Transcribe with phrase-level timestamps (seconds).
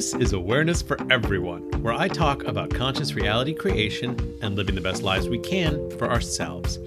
[0.00, 4.80] This is Awareness for Everyone, where I talk about conscious reality creation and living the
[4.80, 6.78] best lives we can for ourselves.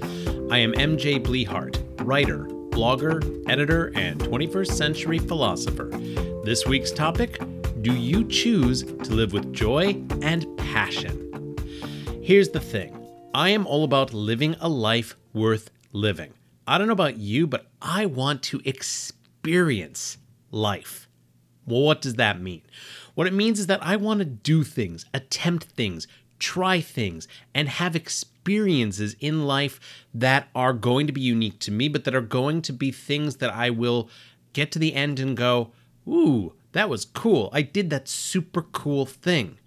[0.49, 5.91] I am MJ Blehart, writer, blogger, editor, and 21st century philosopher.
[6.43, 7.39] This week's topic
[7.83, 11.55] Do you choose to live with joy and passion?
[12.23, 12.97] Here's the thing
[13.35, 16.33] I am all about living a life worth living.
[16.65, 20.17] I don't know about you, but I want to experience
[20.49, 21.07] life.
[21.65, 22.61] Well, what does that mean?
[23.15, 26.07] What it means is that I want to do things, attempt things,
[26.39, 29.79] try things, and have experiences in life
[30.13, 33.37] that are going to be unique to me, but that are going to be things
[33.37, 34.09] that I will
[34.53, 35.71] get to the end and go,
[36.07, 37.49] ooh, that was cool.
[37.53, 39.57] I did that super cool thing.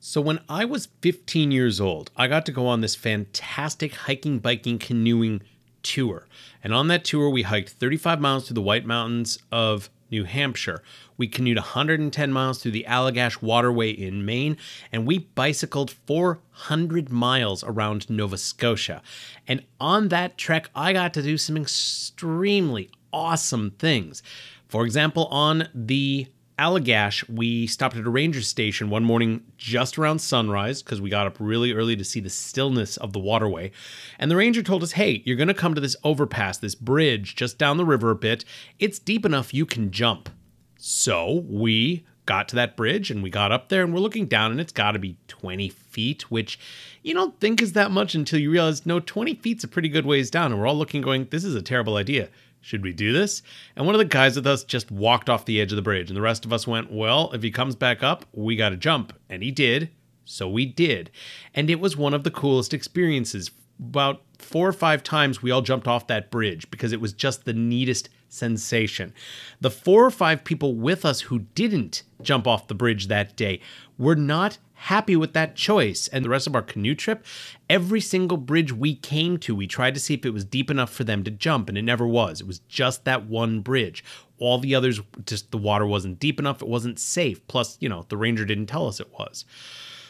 [0.00, 4.38] So, when I was 15 years old, I got to go on this fantastic hiking,
[4.38, 5.42] biking, canoeing
[5.82, 6.26] tour.
[6.62, 10.82] And on that tour, we hiked 35 miles through the White Mountains of New Hampshire.
[11.16, 14.56] We canoed 110 miles through the Allagash Waterway in Maine,
[14.92, 19.02] and we bicycled 400 miles around Nova Scotia.
[19.46, 24.22] And on that trek, I got to do some extremely awesome things.
[24.68, 26.26] For example, on the
[26.58, 31.26] Allagash, we stopped at a ranger station one morning just around sunrise because we got
[31.26, 33.70] up really early to see the stillness of the waterway.
[34.18, 37.36] And the ranger told us, hey, you're going to come to this overpass, this bridge
[37.36, 38.44] just down the river a bit.
[38.80, 40.30] It's deep enough you can jump.
[40.76, 44.50] So we got to that bridge and we got up there and we're looking down
[44.50, 46.58] and it's got to be 20 feet, which
[47.02, 50.04] you don't think is that much until you realize no, 20 feet's a pretty good
[50.04, 50.50] ways down.
[50.50, 52.28] And we're all looking, going, this is a terrible idea.
[52.60, 53.42] Should we do this?
[53.76, 56.10] And one of the guys with us just walked off the edge of the bridge,
[56.10, 58.76] and the rest of us went, Well, if he comes back up, we got to
[58.76, 59.12] jump.
[59.28, 59.90] And he did.
[60.24, 61.10] So we did.
[61.54, 63.50] And it was one of the coolest experiences.
[63.80, 67.44] About four or five times, we all jumped off that bridge because it was just
[67.44, 69.14] the neatest sensation.
[69.60, 73.60] The four or five people with us who didn't jump off the bridge that day
[73.96, 76.08] were not happy with that choice.
[76.08, 77.24] And the rest of our canoe trip,
[77.68, 80.90] every single bridge we came to, we tried to see if it was deep enough
[80.90, 82.40] for them to jump, and it never was.
[82.40, 84.04] It was just that one bridge.
[84.38, 87.46] All the others, just the water wasn't deep enough, it wasn't safe.
[87.48, 89.44] Plus, you know, the ranger didn't tell us it was.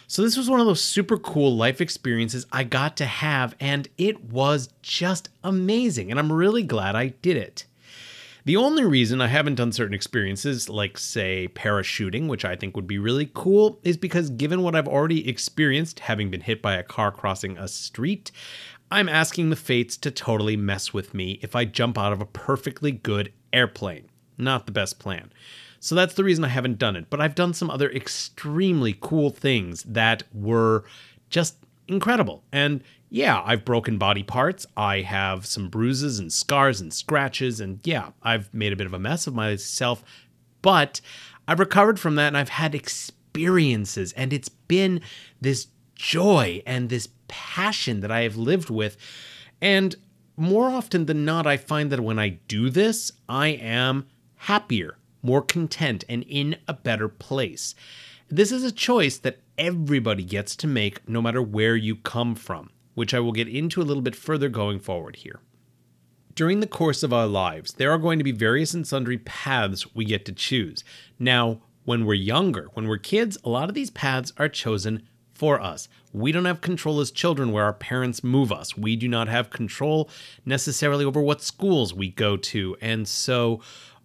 [0.06, 3.88] So, this was one of those super cool life experiences I got to have, and
[3.98, 6.10] it was just amazing.
[6.10, 7.66] And I'm really glad I did it.
[8.44, 12.86] The only reason I haven't done certain experiences, like, say, parachuting, which I think would
[12.86, 16.82] be really cool, is because given what I've already experienced, having been hit by a
[16.82, 18.30] car crossing a street,
[18.90, 22.26] I'm asking the fates to totally mess with me if I jump out of a
[22.26, 24.08] perfectly good airplane.
[24.38, 25.30] Not the best plan.
[25.80, 27.10] So that's the reason I haven't done it.
[27.10, 30.84] But I've done some other extremely cool things that were
[31.28, 31.56] just
[31.88, 32.44] incredible.
[32.52, 34.66] And yeah, I've broken body parts.
[34.76, 37.60] I have some bruises and scars and scratches.
[37.60, 40.04] And yeah, I've made a bit of a mess of myself.
[40.62, 41.00] But
[41.46, 44.12] I've recovered from that and I've had experiences.
[44.12, 45.00] And it's been
[45.40, 48.96] this joy and this passion that I have lived with.
[49.60, 49.96] And
[50.36, 54.06] more often than not, I find that when I do this, I am
[54.36, 57.74] happier, more content, and in a better place.
[58.28, 62.70] This is a choice that everybody gets to make no matter where you come from
[62.98, 65.38] which I will get into a little bit further going forward here.
[66.34, 69.94] During the course of our lives, there are going to be various and sundry paths
[69.94, 70.82] we get to choose.
[71.16, 75.60] Now, when we're younger, when we're kids, a lot of these paths are chosen for
[75.60, 75.88] us.
[76.12, 78.76] We don't have control as children where our parents move us.
[78.76, 80.10] We do not have control
[80.44, 82.76] necessarily over what schools we go to.
[82.80, 83.60] And so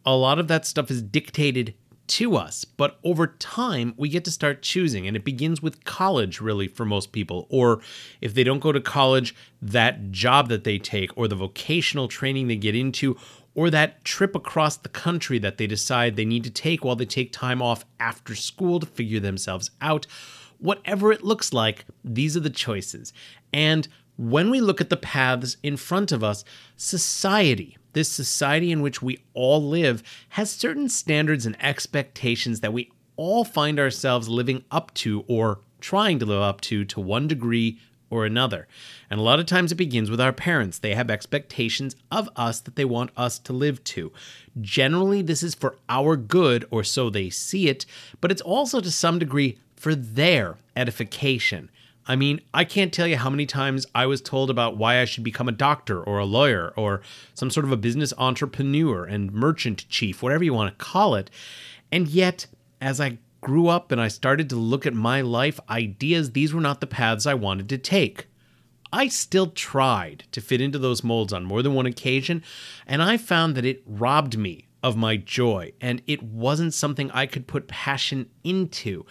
[0.05, 1.73] a lot of that stuff is dictated
[2.07, 2.65] to us.
[2.65, 5.07] But over time, we get to start choosing.
[5.07, 7.47] And it begins with college, really, for most people.
[7.49, 7.81] Or
[8.21, 12.47] if they don't go to college, that job that they take, or the vocational training
[12.47, 13.17] they get into,
[13.55, 17.05] or that trip across the country that they decide they need to take while they
[17.05, 20.07] take time off after school to figure themselves out.
[20.57, 23.13] Whatever it looks like, these are the choices.
[23.51, 23.87] And
[24.17, 26.43] when we look at the paths in front of us,
[26.77, 32.91] society, this society in which we all live has certain standards and expectations that we
[33.15, 37.79] all find ourselves living up to or trying to live up to to one degree
[38.09, 38.67] or another.
[39.09, 40.77] And a lot of times it begins with our parents.
[40.77, 44.11] They have expectations of us that they want us to live to.
[44.61, 47.85] Generally, this is for our good, or so they see it,
[48.21, 51.69] but it's also to some degree for their edification.
[52.05, 55.05] I mean, I can't tell you how many times I was told about why I
[55.05, 57.01] should become a doctor or a lawyer or
[57.33, 61.29] some sort of a business entrepreneur and merchant chief, whatever you want to call it.
[61.91, 62.47] And yet,
[62.81, 66.61] as I grew up and I started to look at my life ideas, these were
[66.61, 68.27] not the paths I wanted to take.
[68.91, 72.43] I still tried to fit into those molds on more than one occasion,
[72.85, 77.25] and I found that it robbed me of my joy, and it wasn't something I
[77.25, 79.05] could put passion into.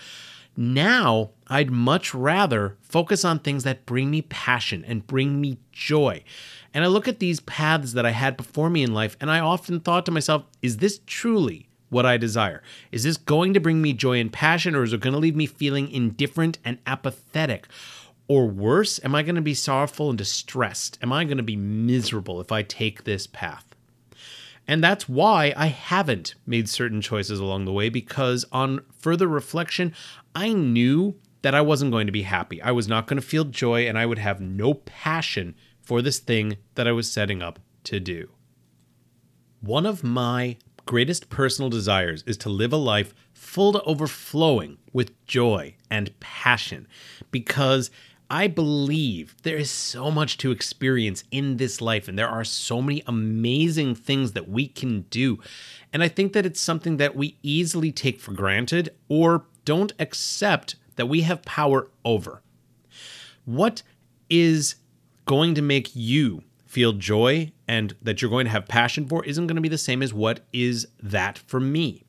[0.56, 6.25] Now, I'd much rather focus on things that bring me passion and bring me joy.
[6.75, 9.40] And I look at these paths that I had before me in life, and I
[9.40, 12.62] often thought to myself, is this truly what I desire?
[12.90, 15.37] Is this going to bring me joy and passion, or is it going to leave
[15.37, 17.69] me feeling indifferent and apathetic?
[18.28, 20.98] Or worse, am I going to be sorrowful and distressed?
[21.02, 23.71] Am I going to be miserable if I take this path?
[24.67, 29.93] And that's why I haven't made certain choices along the way because on further reflection,
[30.35, 32.62] I knew that I wasn't going to be happy.
[32.62, 36.19] I was not going to feel joy and I would have no passion for this
[36.19, 38.31] thing that I was setting up to do.
[39.61, 40.56] One of my
[40.87, 46.87] greatest personal desires is to live a life full to overflowing with joy and passion
[47.31, 47.91] because
[48.32, 52.81] I believe there is so much to experience in this life, and there are so
[52.81, 55.38] many amazing things that we can do.
[55.93, 60.76] And I think that it's something that we easily take for granted or don't accept
[60.96, 62.40] that we have power over.
[63.44, 63.82] What
[64.31, 64.76] is
[65.26, 69.46] going to make you feel joy and that you're going to have passion for isn't
[69.46, 72.05] going to be the same as what is that for me.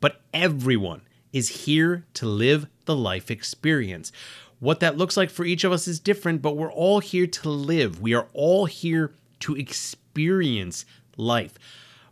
[0.00, 1.02] But everyone
[1.32, 4.10] is here to live the life experience.
[4.60, 7.48] What that looks like for each of us is different, but we're all here to
[7.48, 8.00] live.
[8.00, 10.84] We are all here to experience
[11.16, 11.54] life.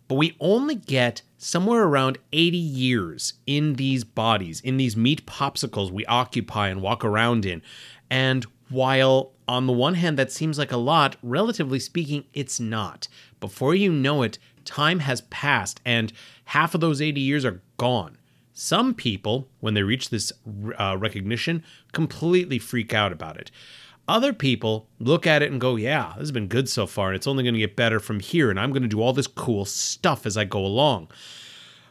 [0.09, 5.91] But we only get somewhere around 80 years in these bodies, in these meat popsicles
[5.91, 7.63] we occupy and walk around in.
[8.11, 13.09] And while on the one hand that seems like a lot, relatively speaking, it's not.
[13.41, 16.13] Before you know it, time has passed and
[16.47, 18.18] half of those 80 years are gone.
[18.61, 20.33] Some people, when they reach this
[20.81, 21.63] uh, recognition,
[21.93, 23.53] completely freak out about it.
[24.09, 27.15] Other people look at it and go, Yeah, this has been good so far, and
[27.15, 29.29] it's only going to get better from here, and I'm going to do all this
[29.29, 31.07] cool stuff as I go along.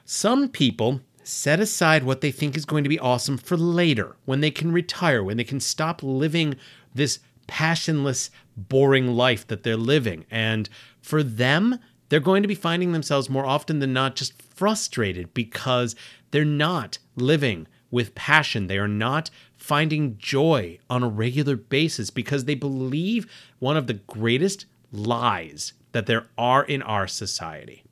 [0.03, 4.41] Some people set aside what they think is going to be awesome for later, when
[4.41, 6.57] they can retire, when they can stop living
[6.93, 10.25] this passionless, boring life that they're living.
[10.29, 10.67] And
[11.01, 11.79] for them,
[12.09, 15.95] they're going to be finding themselves more often than not just frustrated because
[16.31, 18.67] they're not living with passion.
[18.67, 23.93] They are not finding joy on a regular basis because they believe one of the
[23.93, 27.83] greatest lies that there are in our society.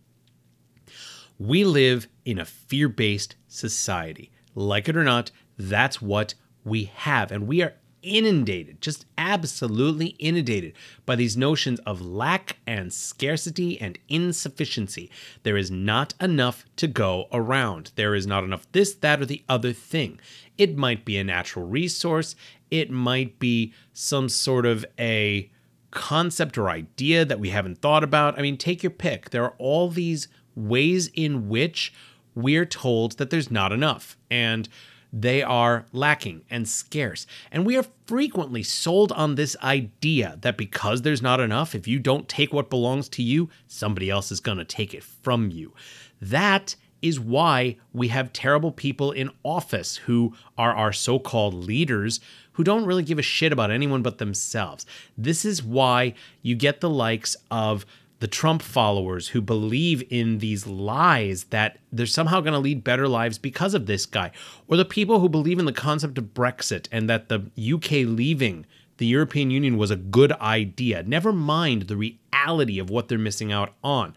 [1.38, 4.32] We live in a fear based society.
[4.54, 6.34] Like it or not, that's what
[6.64, 7.32] we have.
[7.32, 7.74] And we are
[8.06, 10.74] inundated, just absolutely inundated
[11.06, 15.10] by these notions of lack and scarcity and insufficiency.
[15.44, 17.92] There is not enough to go around.
[17.96, 20.20] There is not enough this, that, or the other thing.
[20.58, 22.36] It might be a natural resource,
[22.72, 25.52] it might be some sort of a
[25.92, 28.38] concept or idea that we haven't thought about.
[28.38, 29.32] I mean, take your pick.
[29.32, 31.94] There are all these ways in which
[32.36, 34.18] we're told that there's not enough.
[34.30, 34.68] And
[35.18, 37.26] they are lacking and scarce.
[37.50, 42.00] And we are frequently sold on this idea that because there's not enough, if you
[42.00, 45.74] don't take what belongs to you, somebody else is going to take it from you.
[46.22, 52.20] That is why we have terrible people in office who are our so called leaders
[52.54, 54.86] who don't really give a shit about anyone but themselves.
[55.18, 57.86] This is why you get the likes of
[58.26, 63.08] the Trump followers who believe in these lies that they're somehow going to lead better
[63.08, 64.32] lives because of this guy,
[64.68, 68.66] or the people who believe in the concept of Brexit and that the UK leaving
[68.98, 71.04] the European Union was a good idea.
[71.04, 74.16] Never mind the reality of what they're missing out on.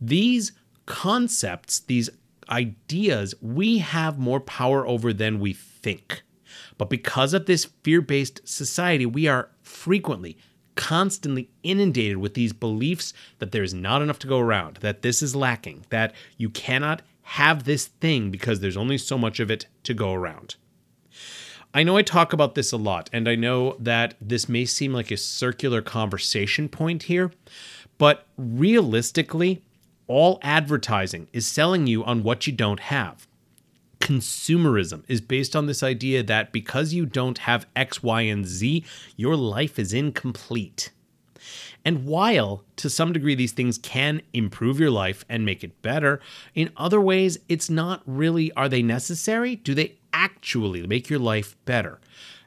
[0.00, 0.50] These
[0.84, 2.10] concepts, these
[2.50, 6.24] ideas, we have more power over than we think.
[6.76, 10.38] But because of this fear based society, we are frequently
[10.74, 15.22] constantly inundated with these beliefs that there is not enough to go around, that this
[15.22, 19.66] is lacking, that you cannot have this thing because there's only so much of it
[19.82, 20.56] to go around.
[21.72, 24.92] I know I talk about this a lot, and I know that this may seem
[24.92, 27.32] like a circular conversation point here,
[27.98, 29.62] but realistically,
[30.06, 33.26] all advertising is selling you on what you don't have
[34.04, 38.84] consumerism is based on this idea that because you don't have X, Y, and Z,
[39.16, 40.90] your life is incomplete.
[41.86, 46.20] And while to some degree these things can improve your life and make it better,
[46.54, 49.56] in other ways, it's not really are they necessary?
[49.56, 51.98] Do they actually make your life better?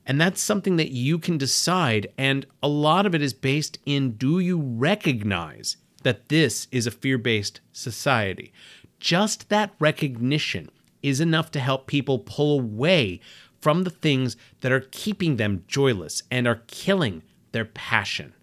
[0.06, 2.08] And that's something that you can decide.
[2.20, 6.92] And a lot of it is based in do you recognize that this is a
[6.92, 8.54] fear based society?
[9.00, 10.70] Just that recognition
[11.10, 13.20] is enough to help people pull away
[13.62, 18.34] from the things that are keeping them joyless and are killing their passion.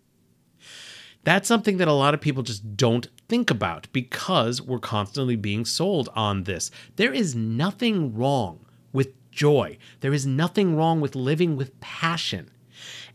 [1.22, 5.64] That's something that a lot of people just don't think about because we're constantly being
[5.64, 6.70] sold on this.
[6.96, 12.50] There is nothing wrong with joy, there is nothing wrong with living with passion.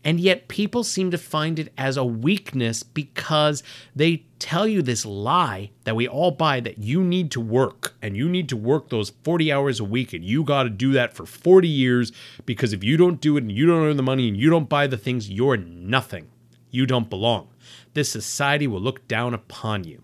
[0.02, 3.62] And yet, people seem to find it as a weakness because
[3.94, 8.16] they tell you this lie that we all buy that you need to work and
[8.16, 11.12] you need to work those 40 hours a week and you got to do that
[11.12, 12.12] for 40 years
[12.46, 14.70] because if you don't do it and you don't earn the money and you don't
[14.70, 16.30] buy the things, you're nothing.
[16.70, 17.48] You don't belong.
[17.92, 20.02] This society will look down upon you.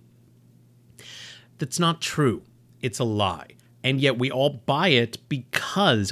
[1.56, 2.42] That's not true.
[2.82, 5.65] It's a lie and yet we all buy it because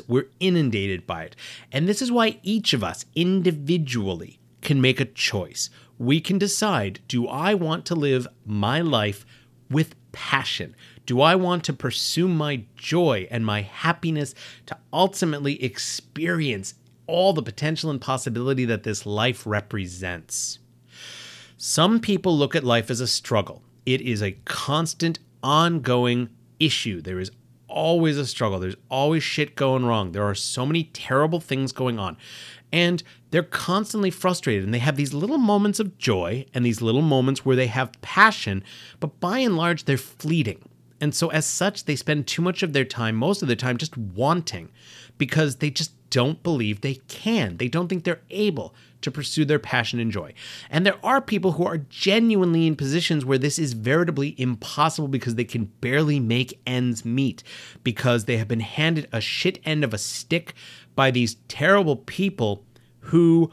[0.07, 1.37] we're inundated by it.
[1.73, 5.71] And this is why each of us individually can make a choice.
[5.99, 9.25] We can decide do I want to live my life
[9.71, 10.77] with passion?
[11.07, 14.35] Do I want to pursue my joy and my happiness
[14.67, 16.75] to ultimately experience
[17.07, 20.59] all the potential and possibility that this life represents?
[21.57, 23.63] Some people look at life as a struggle.
[23.87, 26.29] It is a constant, ongoing
[26.59, 27.01] issue.
[27.01, 27.31] There is
[27.75, 28.59] always a struggle.
[28.59, 30.13] There's always shit going wrong.
[30.13, 32.17] There are so many terrible things going on.
[32.73, 37.03] And they're constantly frustrated and they have these little moments of joy and these little
[37.03, 38.65] moments where they have passion,
[39.01, 40.69] but by and large, they're fleeting.
[41.01, 43.77] And so, as such, they spend too much of their time, most of their time,
[43.77, 44.71] just wanting
[45.19, 47.57] because they just don't believe they can.
[47.57, 48.75] They don't think they're able
[49.05, 50.35] to pursue their passion and joy.
[50.69, 55.37] And there are people who are genuinely in positions where this is veritably impossible because
[55.37, 57.43] they can barely make ends meet,
[57.83, 60.55] because they have been handed a shit end of a stick
[60.95, 62.65] by these terrible people
[63.01, 63.51] who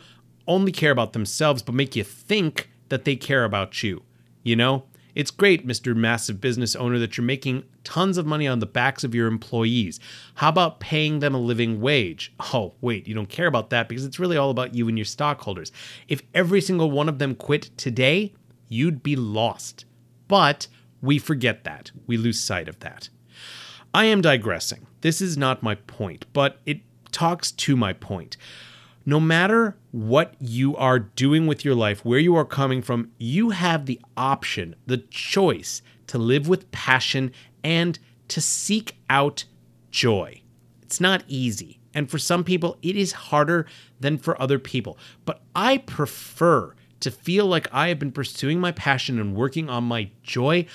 [0.47, 4.03] only care about themselves but make you think that they care about you.
[4.43, 4.85] You know?
[5.13, 5.95] It's great, Mr.
[5.95, 9.99] Massive Business Owner, that you're making tons of money on the backs of your employees.
[10.35, 12.33] How about paying them a living wage?
[12.53, 15.05] Oh, wait, you don't care about that because it's really all about you and your
[15.05, 15.71] stockholders.
[16.07, 18.33] If every single one of them quit today,
[18.69, 19.85] you'd be lost.
[20.27, 20.67] But
[21.01, 21.91] we forget that.
[22.07, 23.09] We lose sight of that.
[23.93, 24.87] I am digressing.
[25.01, 26.79] This is not my point, but it
[27.11, 28.37] talks to my point
[29.05, 33.49] no matter what you are doing with your life, where you are coming from, you
[33.51, 37.31] have the option, the choice to live with passion
[37.63, 39.45] and to seek out
[39.91, 40.41] joy.
[40.81, 41.79] It's not easy.
[41.93, 43.65] And for some people, it is harder
[43.99, 44.97] than for other people.
[45.25, 49.83] But I prefer to feel like I have been pursuing my passion and working on
[49.83, 50.65] my joy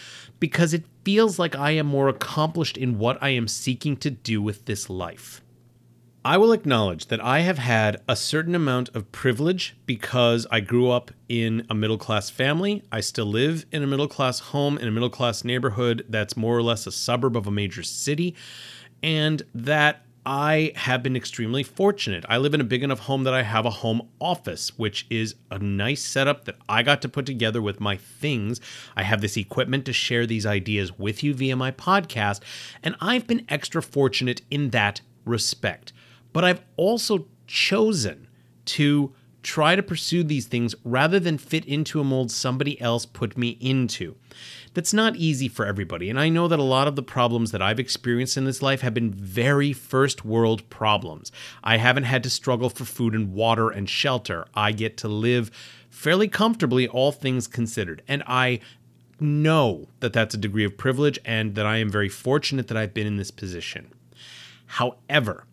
[0.40, 4.42] because it feels like I am more accomplished in what I am seeking to do
[4.42, 5.40] with this life.
[6.26, 10.90] I will acknowledge that I have had a certain amount of privilege because I grew
[10.90, 12.82] up in a middle class family.
[12.90, 16.58] I still live in a middle class home in a middle class neighborhood that's more
[16.58, 18.34] or less a suburb of a major city.
[19.04, 22.24] And that I have been extremely fortunate.
[22.28, 25.36] I live in a big enough home that I have a home office, which is
[25.52, 28.60] a nice setup that I got to put together with my things.
[28.96, 32.40] I have this equipment to share these ideas with you via my podcast,
[32.82, 35.92] and I've been extra fortunate in that respect.
[36.36, 38.28] But I've also chosen
[38.66, 43.38] to try to pursue these things rather than fit into a mold somebody else put
[43.38, 44.16] me into.
[44.74, 47.62] That's not easy for everybody, and I know that a lot of the problems that
[47.62, 51.32] I've experienced in this life have been very first world problems.
[51.64, 54.44] I haven't had to struggle for food and water and shelter.
[54.54, 55.50] I get to live
[55.88, 58.60] fairly comfortably, all things considered, and I
[59.18, 62.92] know that that's a degree of privilege and that I am very fortunate that I've
[62.92, 63.90] been in this position.
[64.66, 65.46] However,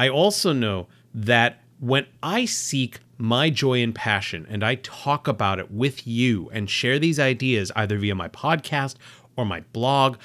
[0.00, 5.58] I also know that when I seek my joy and passion and I talk about
[5.58, 8.94] it with you and share these ideas either via my podcast
[9.36, 10.16] or my blog,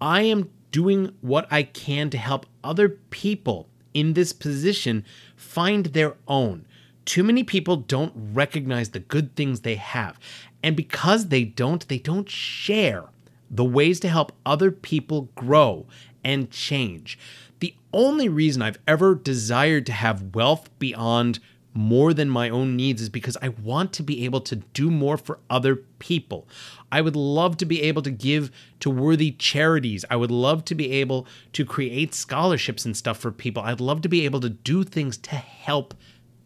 [0.00, 5.04] I am doing what I can to help other people in this position
[5.36, 6.66] find their own.
[7.04, 10.18] Too many people don't recognize the good things they have.
[10.60, 13.04] And because they don't, they don't share
[13.48, 15.86] the ways to help other people grow
[16.24, 17.16] and change.
[17.60, 21.38] The only reason I've ever desired to have wealth beyond
[21.72, 25.16] more than my own needs is because I want to be able to do more
[25.16, 26.48] for other people.
[26.90, 28.50] I would love to be able to give
[28.80, 30.04] to worthy charities.
[30.10, 33.62] I would love to be able to create scholarships and stuff for people.
[33.62, 35.94] I'd love to be able to do things to help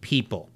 [0.02, 0.50] people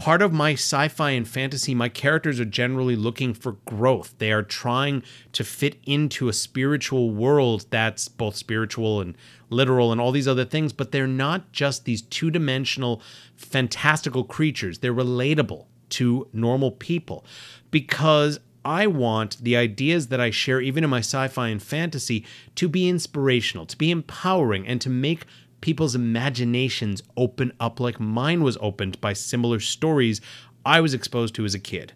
[0.00, 4.14] part of my sci fi and fantasy, my characters are generally looking for growth.
[4.18, 5.02] They are trying
[5.32, 9.14] to fit into a spiritual world that's both spiritual and
[9.50, 13.02] literal and all these other things, but they're not just these two dimensional,
[13.36, 14.78] fantastical creatures.
[14.78, 17.24] They're relatable to normal people
[17.70, 22.24] because I want the ideas that I share, even in my sci fi and fantasy,
[22.54, 25.26] to be inspirational, to be empowering, and to make
[25.60, 30.20] people's imaginations open up like mine was opened by similar stories
[30.64, 31.92] I was exposed to as a kid.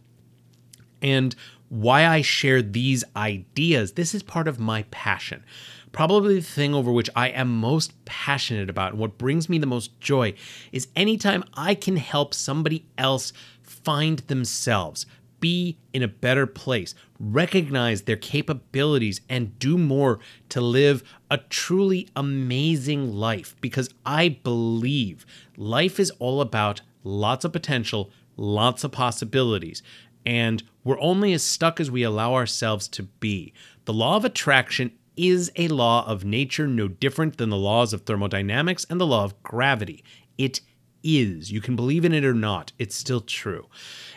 [1.02, 1.34] And
[1.68, 3.92] why I share these ideas.
[3.92, 5.44] This is part of my passion.
[5.92, 9.66] Probably the thing over which I am most passionate about and what brings me the
[9.66, 10.34] most joy
[10.72, 15.06] is anytime I can help somebody else find themselves,
[15.44, 22.08] be in a better place, recognize their capabilities, and do more to live a truly
[22.16, 23.54] amazing life.
[23.60, 29.82] Because I believe life is all about lots of potential, lots of possibilities,
[30.24, 33.52] and we're only as stuck as we allow ourselves to be.
[33.84, 38.06] The law of attraction is a law of nature no different than the laws of
[38.06, 40.02] thermodynamics and the law of gravity.
[40.38, 40.62] It
[41.04, 41.52] is.
[41.52, 43.68] You can believe in it or not, it's still true.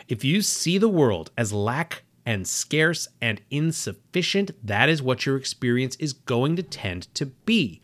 [0.08, 5.36] If you see the world as lack and scarce and insufficient, that is what your
[5.36, 7.80] experience is going to tend to be.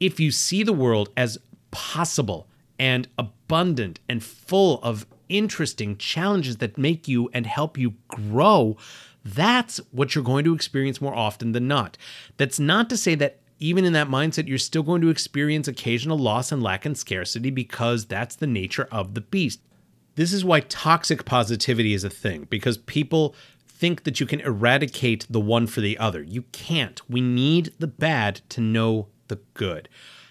[0.00, 1.38] If you see the world as
[1.70, 2.48] possible
[2.78, 8.76] and abundant and full of interesting challenges that make you and help you grow,
[9.24, 11.96] that's what you're going to experience more often than not.
[12.36, 16.18] That's not to say that even in that mindset, you're still going to experience occasional
[16.18, 19.60] loss and lack and scarcity because that's the nature of the beast.
[20.16, 23.34] This is why toxic positivity is a thing, because people
[23.66, 26.22] think that you can eradicate the one for the other.
[26.22, 27.00] You can't.
[27.08, 29.88] We need the bad to know the good.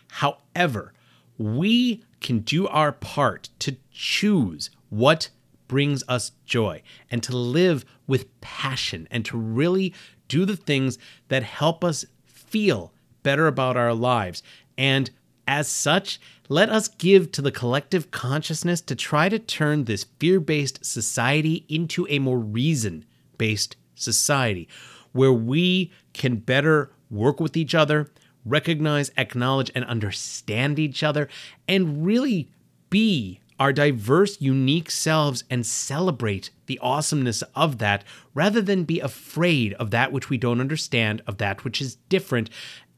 [0.09, 0.93] However,
[1.37, 5.29] we can do our part to choose what
[5.67, 9.93] brings us joy and to live with passion and to really
[10.27, 10.97] do the things
[11.29, 14.43] that help us feel better about our lives.
[14.77, 15.09] And
[15.47, 20.39] as such, let us give to the collective consciousness to try to turn this fear
[20.39, 23.05] based society into a more reason
[23.37, 24.67] based society
[25.11, 28.09] where we can better work with each other,
[28.45, 31.27] recognize, acknowledge, and understand each other,
[31.67, 32.49] and really
[32.89, 39.73] be our diverse, unique selves and celebrate the awesomeness of that rather than be afraid
[39.73, 42.49] of that which we don't understand, of that which is different,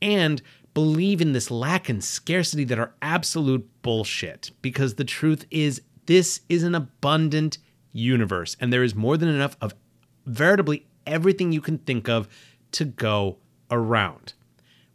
[0.04, 0.42] and
[0.74, 4.52] believe in this lack and scarcity that are absolute bullshit.
[4.62, 7.58] Because the truth is, this is an abundant
[7.94, 9.74] universe, and there is more than enough of
[10.26, 12.28] veritably everything you can think of
[12.74, 13.38] to go
[13.72, 14.34] around.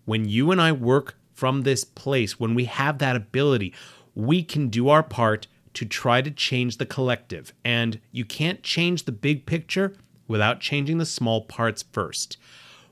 [0.05, 3.73] When you and I work from this place, when we have that ability,
[4.15, 7.55] we can do our part to try to change the collective.
[7.65, 12.37] And you can't change the big picture without changing the small parts first.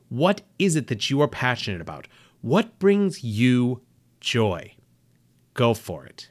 [0.09, 2.07] What is it that you are passionate about?
[2.41, 3.83] What brings you
[4.21, 4.75] joy?
[5.55, 6.29] Go for it.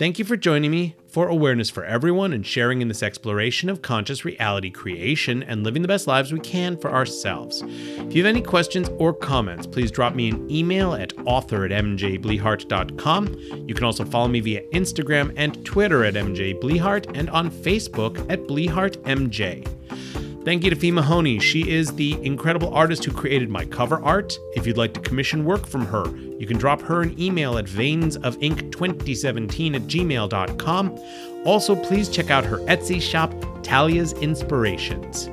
[0.00, 3.82] Thank you for joining me for Awareness for Everyone and sharing in this exploration of
[3.82, 7.62] conscious reality creation and living the best lives we can for ourselves.
[7.62, 11.70] If you have any questions or comments, please drop me an email at author at
[11.70, 13.26] mjblehart.com.
[13.68, 18.40] You can also follow me via Instagram and Twitter at mjblehart and on Facebook at
[18.44, 20.19] blehartmj.
[20.42, 21.38] Thank you to Fee Mahoney.
[21.38, 24.38] She is the incredible artist who created my cover art.
[24.54, 27.66] If you'd like to commission work from her, you can drop her an email at
[27.66, 30.98] veinsofink2017 at gmail.com.
[31.44, 35.28] Also, please check out her Etsy shop, Talia's Inspirations.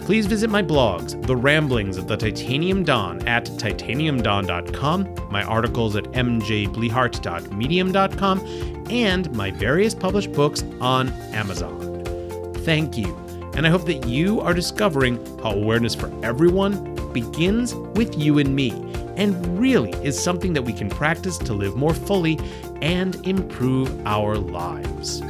[0.00, 6.04] Please visit my blogs, The Ramblings of the Titanium Dawn at titaniumdawn.com, my articles at
[6.04, 8.38] mjblehart.medium.com,
[8.90, 12.04] and my various published books on Amazon.
[12.64, 18.18] Thank you and I hope that you are discovering how awareness for everyone begins with
[18.18, 18.70] you and me,
[19.16, 22.38] and really is something that we can practice to live more fully
[22.82, 25.22] and improve our lives.